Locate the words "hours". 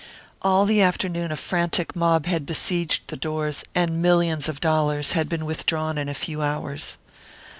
6.41-6.97